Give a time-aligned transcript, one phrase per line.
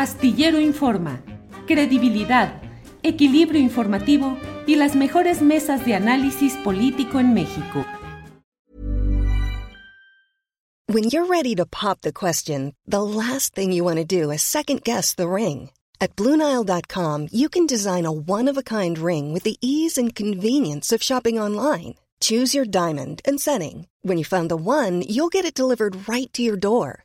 [0.00, 1.22] Astillero Informa,
[1.66, 2.62] credibilidad,
[3.02, 7.84] equilibrio informativo y las mejores mesas de análisis político en México.
[10.86, 14.40] When you're ready to pop the question, the last thing you want to do is
[14.40, 15.68] second guess the ring.
[16.00, 20.14] At Bluenile.com, you can design a one of a kind ring with the ease and
[20.14, 21.96] convenience of shopping online.
[22.22, 23.86] Choose your diamond and setting.
[24.00, 27.04] When you find the one, you'll get it delivered right to your door.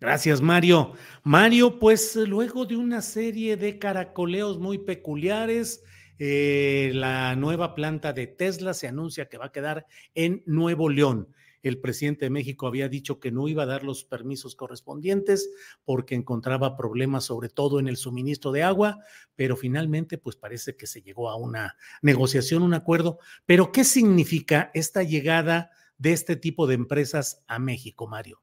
[0.00, 0.94] Gracias, Mario.
[1.22, 5.84] Mario, pues luego de una serie de caracoleos muy peculiares,
[6.18, 11.28] eh, la nueva planta de Tesla se anuncia que va a quedar en Nuevo León.
[11.62, 15.50] El presidente de México había dicho que no iba a dar los permisos correspondientes
[15.84, 18.98] porque encontraba problemas sobre todo en el suministro de agua,
[19.36, 23.18] pero finalmente pues parece que se llegó a una negociación, un acuerdo.
[23.46, 28.42] Pero ¿qué significa esta llegada de este tipo de empresas a México, Mario?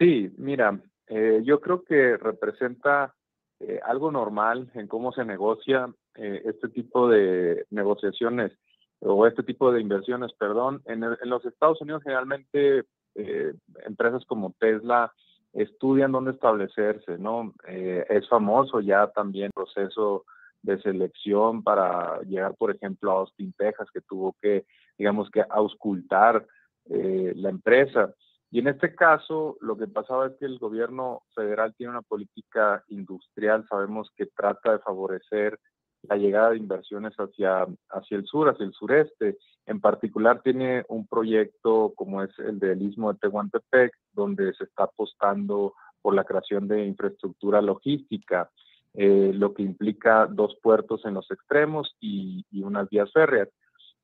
[0.00, 3.14] Sí, mira, eh, yo creo que representa
[3.60, 8.50] eh, algo normal en cómo se negocia eh, este tipo de negociaciones
[9.00, 10.80] o este tipo de inversiones, perdón.
[10.86, 12.84] En, en los Estados Unidos generalmente
[13.84, 15.12] empresas como Tesla
[15.52, 17.52] estudian dónde establecerse, ¿no?
[17.66, 20.24] es famoso ya también el proceso
[20.62, 24.64] de selección para llegar, por ejemplo, a Austin, Texas, que tuvo que,
[24.96, 26.46] digamos que, auscultar
[26.86, 28.14] la empresa.
[28.50, 32.82] Y en este caso, lo que pasaba es que el gobierno federal tiene una política
[32.88, 35.58] industrial, sabemos que trata de favorecer
[36.02, 39.38] la llegada de inversiones hacia, hacia el sur, hacia el sureste.
[39.66, 44.84] En particular tiene un proyecto como es el del Istmo de Tehuantepec, donde se está
[44.84, 48.50] apostando por la creación de infraestructura logística,
[48.94, 53.48] eh, lo que implica dos puertos en los extremos y unas vías férreas.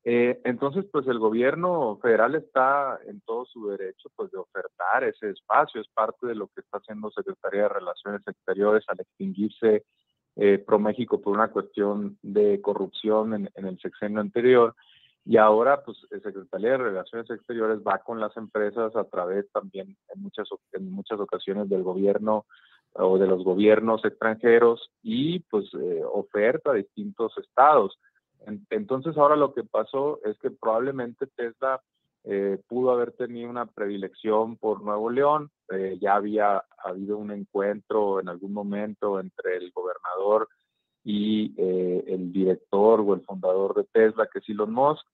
[0.09, 5.31] Eh, entonces, pues el gobierno federal está en todo su derecho pues de ofertar ese
[5.31, 9.83] espacio, es parte de lo que está haciendo Secretaría de Relaciones Exteriores al extinguirse
[10.37, 14.75] eh, ProMéxico por una cuestión de corrupción en, el sexenio anterior.
[15.25, 20.21] Y ahora, pues, Secretaría de Relaciones Exteriores va con las empresas a través también en
[20.21, 22.45] muchas, en muchas ocasiones del gobierno
[22.93, 27.99] o de los gobiernos extranjeros y pues eh, oferta a distintos estados.
[28.69, 31.81] Entonces ahora lo que pasó es que probablemente Tesla
[32.23, 38.19] eh, pudo haber tenido una predilección por Nuevo León, eh, ya había habido un encuentro
[38.19, 40.49] en algún momento entre el gobernador
[41.03, 45.05] y eh, el director o el fundador de Tesla, que es Elon Musk,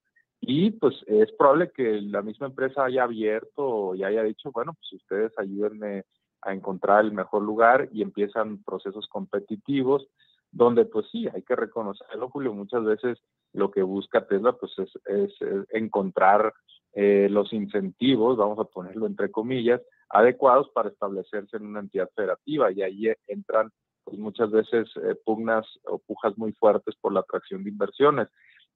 [0.42, 4.94] y pues es probable que la misma empresa haya abierto y haya dicho, bueno, pues
[4.94, 6.04] ustedes ayúdenme
[6.42, 10.08] a encontrar el mejor lugar y empiezan procesos competitivos
[10.54, 13.18] donde pues sí, hay que reconocerlo, Julio, muchas veces
[13.54, 15.34] lo que busca Tesla pues es,
[15.72, 16.54] encontrar
[16.94, 22.72] eh, los incentivos, vamos a ponerlo entre comillas, adecuados para establecerse en una entidad federativa
[22.72, 23.72] y ahí entran
[24.04, 28.28] pues muchas veces eh, pugnas o pujas muy fuertes por la atracción de inversiones.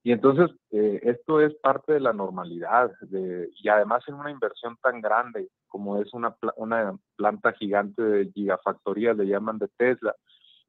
[0.04, 5.02] Y entonces eh, esto es parte de la normalidad y además en una inversión tan
[5.02, 10.16] grande como es una, una planta gigante de gigafactorías, le llaman de Tesla,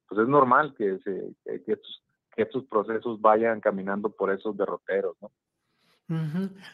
[0.09, 1.79] pues es normal que, se, que,
[2.37, 5.31] estos, procesos vayan caminando por esos derroteros, ¿no?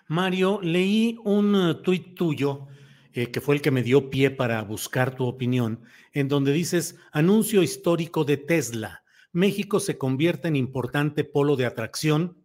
[0.06, 2.68] Mario, leí un uh, tuit tuyo
[3.12, 5.82] eh, que fue el que me dio pie para buscar tu opinión,
[6.12, 12.38] en donde dices, anuncio histórico de Tesla, México se convierte en importante polo de atracción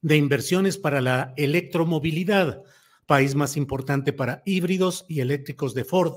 [0.00, 2.62] de inversiones para la electromovilidad,
[3.06, 6.14] país más importante para híbridos y eléctricos de Ford.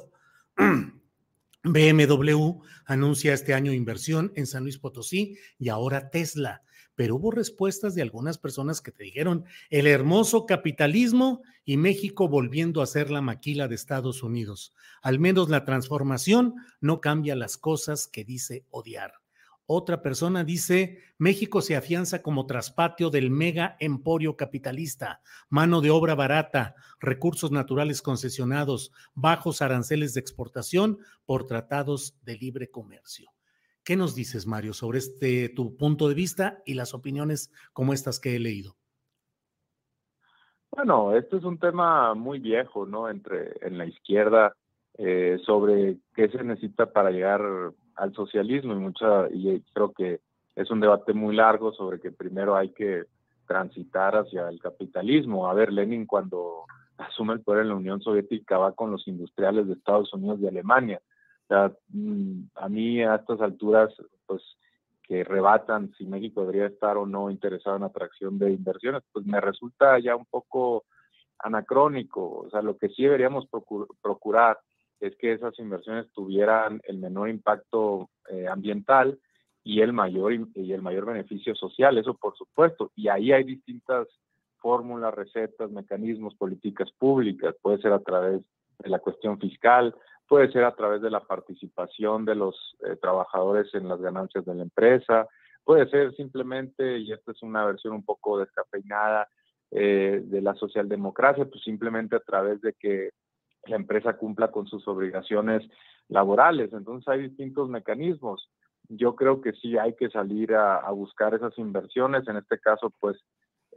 [1.64, 6.64] BMW anuncia este año inversión en San Luis Potosí y ahora Tesla.
[6.96, 12.82] Pero hubo respuestas de algunas personas que te dijeron el hermoso capitalismo y México volviendo
[12.82, 14.74] a ser la maquila de Estados Unidos.
[15.02, 19.14] Al menos la transformación no cambia las cosas que dice odiar.
[19.72, 26.16] Otra persona dice, México se afianza como traspatio del mega emporio capitalista, mano de obra
[26.16, 33.30] barata, recursos naturales concesionados, bajos aranceles de exportación por tratados de libre comercio.
[33.84, 38.20] ¿Qué nos dices, Mario, sobre este tu punto de vista y las opiniones como estas
[38.20, 38.76] que he leído?
[40.72, 43.08] Bueno, este es un tema muy viejo, ¿no?
[43.08, 44.52] Entre en la izquierda
[44.98, 47.44] eh, sobre qué se necesita para llegar
[48.00, 50.22] al socialismo y mucha y creo que
[50.56, 53.04] es un debate muy largo sobre que primero hay que
[53.46, 55.50] transitar hacia el capitalismo.
[55.50, 56.66] A ver, Lenin cuando
[56.98, 60.48] asume el poder en la Unión Soviética va con los industriales de Estados Unidos y
[60.48, 61.02] Alemania.
[61.44, 63.94] O sea, mm, a mí a estas alturas,
[64.26, 64.42] pues
[65.04, 69.42] que rebatan si México debería estar o no interesado en atracción de inversiones, pues me
[69.42, 70.86] resulta ya un poco
[71.40, 72.42] anacrónico.
[72.46, 73.48] O sea, lo que sí deberíamos
[74.02, 74.60] procurar
[75.00, 79.20] es que esas inversiones tuvieran el menor impacto eh, ambiental
[79.64, 82.92] y el mayor y el mayor beneficio social, eso por supuesto.
[82.96, 84.08] Y ahí hay distintas
[84.58, 87.56] fórmulas, recetas, mecanismos, políticas públicas.
[87.62, 88.42] Puede ser a través
[88.80, 89.96] de la cuestión fiscal,
[90.28, 94.56] puede ser a través de la participación de los eh, trabajadores en las ganancias de
[94.56, 95.28] la empresa,
[95.64, 99.28] puede ser simplemente, y esta es una versión un poco descafeinada
[99.72, 103.12] eh, de la socialdemocracia, pues simplemente a través de que
[103.66, 105.64] la empresa cumpla con sus obligaciones
[106.08, 106.72] laborales.
[106.74, 108.50] Entonces hay distintos mecanismos.
[108.88, 112.28] Yo creo que sí hay que salir a, buscar esas inversiones.
[112.28, 113.18] En este caso, pues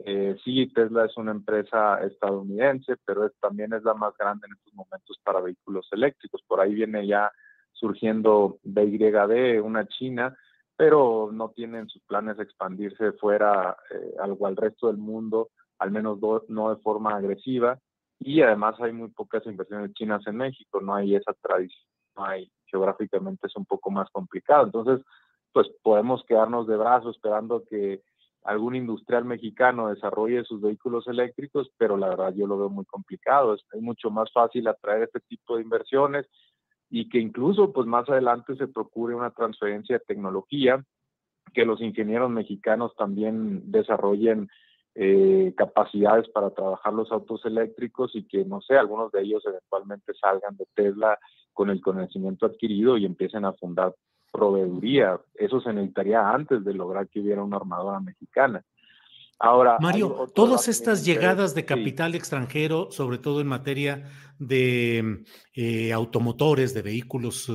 [0.06, 4.74] eh, sí, Tesla es una empresa estadounidense, pero también es la más grande en estos
[4.74, 6.42] momentos para vehículos eléctricos.
[6.46, 7.30] Por ahí viene ya
[7.72, 10.36] surgiendo BYD, una china,
[10.76, 15.90] pero no tienen sus planes de expandirse fuera eh, algo al resto del mundo, al
[15.90, 16.18] menos
[16.48, 17.78] no de forma agresiva
[18.24, 21.84] y además hay muy pocas inversiones chinas en México, no hay esa tradición,
[22.16, 24.64] no hay, geográficamente es un poco más complicado.
[24.64, 25.04] Entonces,
[25.52, 28.02] pues podemos quedarnos de brazos esperando que
[28.44, 33.54] algún industrial mexicano desarrolle sus vehículos eléctricos, pero la verdad yo lo veo muy complicado.
[33.54, 36.26] Es, mucho más fácil atraer este tipo de inversiones
[36.90, 40.84] y que incluso pues más adelante se procure una transferencia de tecnología,
[41.54, 44.48] que los ingenieros mexicanos también desarrollen
[44.94, 50.12] eh, capacidades para trabajar los autos eléctricos y que, no sé, algunos de ellos eventualmente
[50.20, 51.18] salgan de Tesla
[51.52, 53.94] con el conocimiento adquirido y empiecen a fundar
[54.30, 55.18] proveeduría.
[55.34, 58.62] Eso se necesitaría antes de lograr que hubiera una armadora mexicana.
[59.38, 65.24] Ahora, Mario, todas estas llegadas de capital extranjero, sobre todo en materia de
[65.54, 67.50] eh, automotores, de vehículos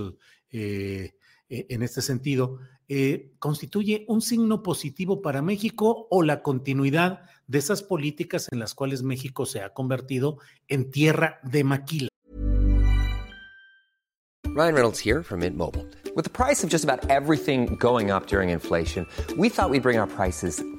[0.51, 1.12] eh,
[1.50, 2.57] en este sentido,
[2.88, 8.74] eh, constituye un signo positivo para México o la continuidad de esas políticas en las
[8.74, 10.38] cuales México se ha convertido
[10.68, 12.10] en tierra de maquila.
[14.57, 15.86] Ryan Reynolds here from Mint Mobile.
[16.16, 19.06] With the price of just about everything going up during inflation,
[19.38, 20.63] we thought we'd bring our prices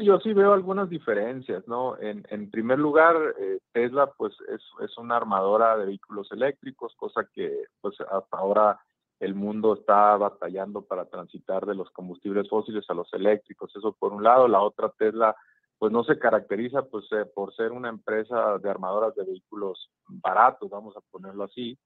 [0.00, 1.98] Yo sí veo algunas diferencias, ¿no?
[1.98, 7.64] En, primer lugar, eh, Tesla pues es, es una armadora de vehículos eléctricos, cosa que
[7.80, 8.78] pues hasta ahora
[9.18, 13.74] el mundo está batallando para transitar de los combustibles fósiles a los eléctricos.
[13.74, 14.46] Eso por un lado.
[14.46, 15.34] La otra, Tesla,
[15.78, 20.70] pues no se caracteriza pues eh, por ser una empresa de armadoras de vehículos baratos,
[20.70, 21.76] vamos a ponerlo así,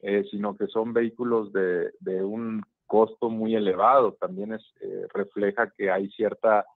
[0.00, 4.14] eh, sino que son vehículos de, de, un costo muy elevado.
[4.14, 4.74] También es,
[5.14, 6.66] refleja que hay cierta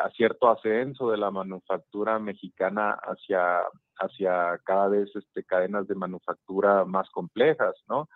[0.00, 3.62] a cierto ascenso de la manufactura mexicana hacia
[3.98, 8.08] hacia cada vez este, cadenas de manufactura más complejas, ¿no?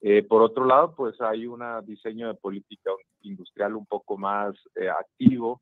[0.00, 2.90] Eh, por otro lado, pues hay un diseño de política
[3.22, 5.60] industrial un poco más eh, activo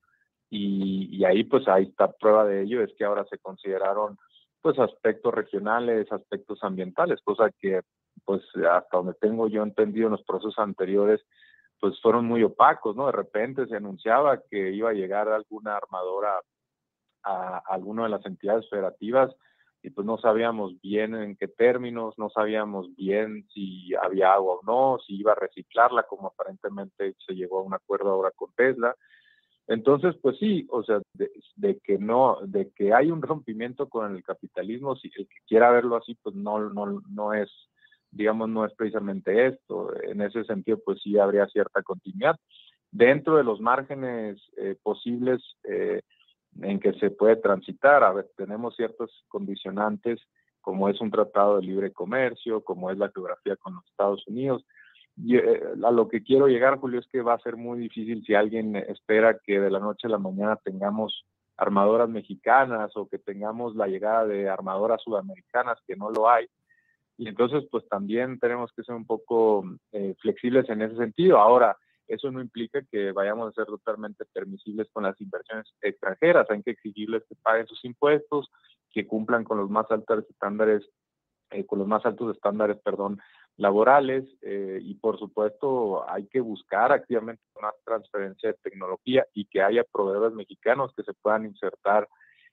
[0.51, 4.19] y, ahí pues ahí está prueba de ello, es que ahora se consideraron
[4.61, 7.81] pues aspectos regionales, aspectos ambientales, cosa que
[8.25, 11.21] pues hasta donde tengo yo entendido en los procesos anteriores
[11.81, 13.07] pues fueron muy opacos, ¿no?
[13.07, 16.41] De repente se anunciaba que iba a llegar alguna armadora
[17.23, 19.35] a, alguna de las entidades federativas
[19.83, 24.61] y pues no sabíamos bien en qué términos, no sabíamos bien si había agua o
[24.67, 28.97] no, si iba a reciclarla, como aparentemente se llegó a un acuerdo ahora con Tesla.
[29.69, 34.23] Entonces, pues sí, o sea, de, que no, de que hay un rompimiento con el
[34.23, 37.51] capitalismo, si el que quiera verlo así, pues no, no, no es,
[38.17, 39.91] digamos, no es precisamente esto.
[40.03, 42.37] En ese sentido, pues sí habría cierta continuidad.
[42.91, 46.03] Dentro de los márgenes eh, posibles eh,
[46.63, 50.21] en que se puede transitar, a ver, tenemos ciertos condicionantes,
[50.61, 54.65] como es un tratado de libre comercio, como es la geografía con los Estados Unidos,
[55.29, 58.35] eh, a lo que quiero llegar, Julio, es que va a ser muy difícil si
[58.35, 61.25] alguien espera que de la noche a la mañana tengamos
[61.57, 66.47] armadoras mexicanas o que tengamos la llegada de armadoras sudamericanas, que no lo hay.
[67.19, 71.39] Y entonces, pues también tenemos que ser un poco eh, flexibles en ese sentido.
[71.39, 76.47] Ahora, eso no implica que vayamos a ser totalmente permisibles con las inversiones extranjeras.
[76.51, 78.51] Hay que exigirles que paguen sus impuestos,
[78.93, 80.89] que cumplan con los más altos estándares,
[81.51, 83.19] eh, con los más altos estándares, perdón,
[83.57, 89.63] laborales eh, y por supuesto hay que buscar activamente una transferencia de tecnología y que
[89.63, 92.07] haya proveedores mexicanos que se puedan insertar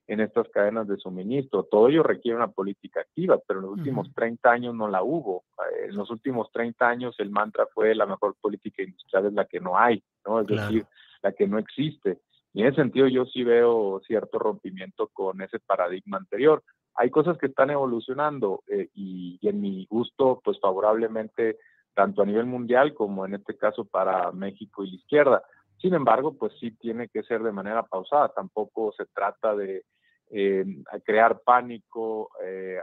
[0.07, 1.63] en estas cadenas de suministro.
[1.63, 5.43] Todo ello requiere una política activa, pero en los últimos 30 años no la hubo.
[5.59, 9.45] Eh, en los últimos 30 años el mantra fue la mejor política industrial es la
[9.45, 10.41] que no hay, ¿no?
[10.41, 10.85] Es decir,
[11.21, 12.19] la que no existe.
[12.53, 16.63] Y en ese sentido yo sí veo cierto rompimiento con ese paradigma anterior
[16.95, 21.57] hay cosas que están evolucionando eh, y, en mi gusto, pues favorablemente,
[21.93, 25.43] tanto a nivel mundial como en este caso para México y la izquierda.
[25.83, 28.29] Sin embargo, pues sí tiene que ser de manera pausada.
[28.29, 29.83] Tampoco se trata de
[30.31, 30.63] eh,
[31.03, 32.79] crear pánico, eh,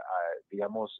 [0.51, 0.95] digamos,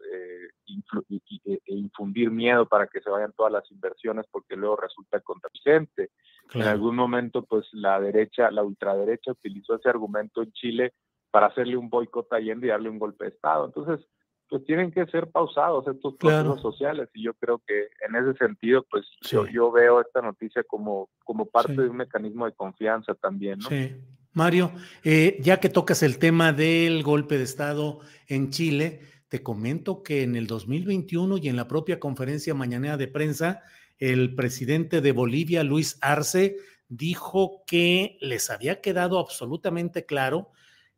[0.66, 6.10] e infundir miedo para que se vayan todas las inversiones porque luego resulta contraproducente.
[6.56, 10.94] En algún momento, pues la derecha, la ultraderecha utilizó ese argumento en Chile
[11.30, 13.66] para hacerle un boicot a Allende y darle un golpe de Estado.
[13.68, 14.04] Entonces,
[14.52, 18.86] pues tienen que ser pausados estos procesos sociales y yo creo que en ese sentido,
[18.92, 23.60] pues yo, yo, veo esta noticia como, como parte de un mecanismo de confianza también,
[23.60, 23.70] ¿no?
[23.70, 23.96] Sí.
[24.34, 24.74] Mario,
[25.06, 30.24] eh, ya que tocas el tema del golpe de Estado en Chile, te comento que
[30.24, 33.62] en el 2021 y en la propia conferencia mañanera de prensa,
[34.00, 36.58] el presidente de Bolivia, Luis Arce,
[36.90, 40.50] dijo que les había quedado absolutamente claro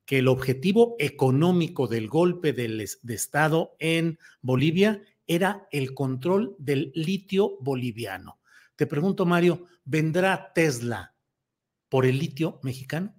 [0.05, 7.57] que el objetivo económico del golpe de Estado en Bolivia era el control del litio
[7.61, 8.39] boliviano.
[8.75, 11.13] Te pregunto, Mario, ¿vendrá Tesla
[11.89, 13.13] por el litio mexicano?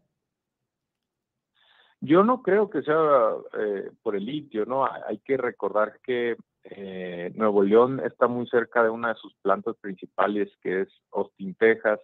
[2.01, 4.85] Yo no creo que sea eh, por el litio, ¿no?
[4.85, 9.77] Hay que recordar que eh, Nuevo León está muy cerca de una de sus plantas
[9.81, 12.01] principales, que es Austin, Texas,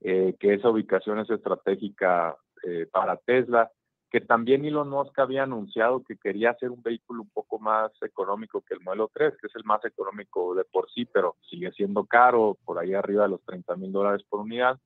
[0.00, 2.36] eh, que esa ubicación es estratégica
[2.90, 3.70] para Tesla
[4.10, 8.60] que también Elon Musk había anunciado que quería hacer un vehículo un poco más económico
[8.60, 12.04] que el modelo 3, que es el más económico de por sí, pero sigue siendo
[12.04, 14.78] caro, por ahí arriba de los 30 mil dólares por unidad,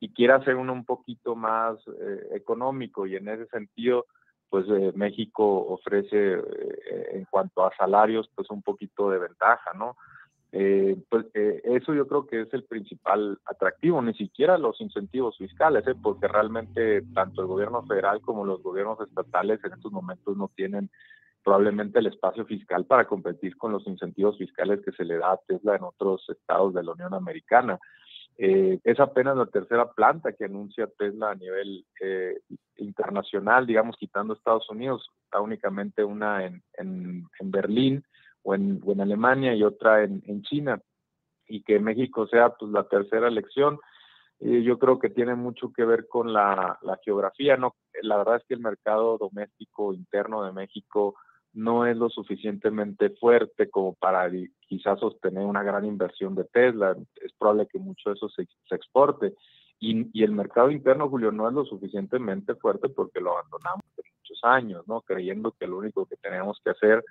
[0.00, 4.06] y quiere hacer uno un poquito más eh, económico, y en ese sentido,
[4.50, 9.96] pues eh, México ofrece eh, en cuanto a salarios, pues un poquito de ventaja, ¿no?
[10.56, 15.36] Eh, pues eh, eso yo creo que es el principal atractivo, ni siquiera los incentivos
[15.36, 15.96] fiscales, ¿eh?
[16.00, 20.90] porque realmente tanto el gobierno federal como los gobiernos estatales en estos momentos no tienen
[21.42, 25.40] probablemente el espacio fiscal para competir con los incentivos fiscales que se le da a
[25.44, 27.80] Tesla en otros estados de la Unión Americana.
[28.38, 31.84] es apenas la tercera planta que anuncia Tesla a nivel
[32.76, 38.04] internacional, digamos, quitando Estados Unidos, está únicamente una en, en, en Berlín
[38.44, 40.80] o en, en Alemania y otra en, en, China,
[41.48, 43.78] y que México sea pues la tercera elección,
[44.40, 47.74] eh, yo creo que tiene mucho que ver con la, la, geografía, ¿no?
[48.02, 51.14] La verdad es que el mercado doméstico interno de México
[51.54, 54.30] no es lo suficientemente fuerte como para
[54.68, 58.74] quizás sostener una gran inversión de Tesla, es probable que mucho de eso se, se
[58.74, 59.34] exporte.
[59.80, 64.04] Y, y, el mercado interno, Julio, no es lo suficientemente fuerte porque lo abandonamos por
[64.18, 65.02] muchos años, ¿no?
[65.02, 67.04] Creyendo que lo único que tenemos que hacer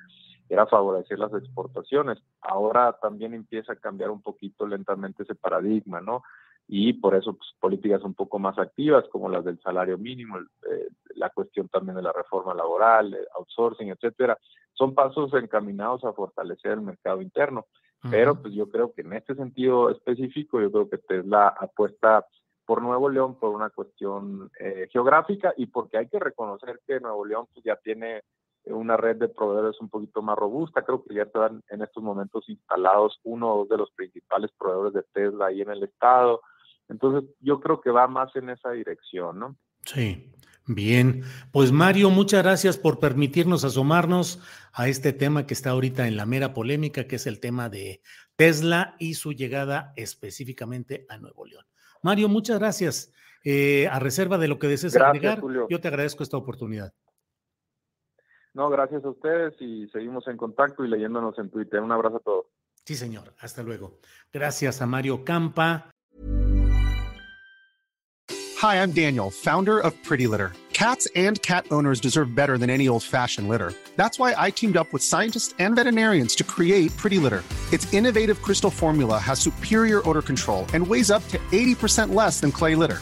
[0.53, 2.19] era favorecer las exportaciones.
[2.41, 6.23] Ahora también empieza a cambiar un poquito lentamente ese paradigma, ¿no?
[6.67, 10.87] Y por eso pues, políticas un poco más activas como las del salario mínimo, eh,
[11.15, 14.37] la cuestión también de la reforma laboral, outsourcing, etcétera,
[14.73, 17.65] son pasos encaminados a fortalecer el mercado interno.
[18.09, 22.25] Pero pues yo creo que en este sentido específico, yo creo que Tesla apuesta
[22.65, 27.23] por Nuevo León por una cuestión eh, geográfica y porque hay que reconocer que Nuevo
[27.23, 28.23] León pues, ya tiene
[28.65, 30.83] una red de proveedores un poquito más robusta.
[30.83, 35.47] Creo que ya están en estos momentos instalados uno de los principales proveedores de Tesla
[35.47, 36.41] ahí en el estado.
[36.89, 39.55] Entonces, yo creo que va más en esa dirección, ¿no?
[39.85, 40.29] Sí.
[40.65, 44.39] Bien, pues Mario, muchas gracias por permitirnos asomarnos
[44.71, 48.01] a este tema que está ahorita en la mera polémica, que es el tema de
[48.37, 51.65] Tesla y su llegada específicamente a Nuevo León.
[52.01, 53.11] Mario, muchas gracias.
[53.43, 56.93] Eh, a reserva de lo que desees agregar, yo te agradezco esta oportunidad.
[58.53, 61.81] No, gracias a ustedes y seguimos en contacto y leyéndonos en Twitter.
[61.81, 62.45] Un abrazo a todos.
[62.85, 63.33] Sí, señor.
[63.39, 63.99] Hasta luego.
[64.31, 65.89] Gracias a Mario Campa.
[68.61, 70.53] Hi, I'm Daniel, founder of Pretty Litter.
[70.71, 73.73] Cats and cat owners deserve better than any old-fashioned litter.
[73.95, 77.43] That's why I teamed up with scientists and veterinarians to create Pretty Litter.
[77.71, 82.51] Its innovative crystal formula has superior odor control and weighs up to 80% less than
[82.51, 83.01] clay litter.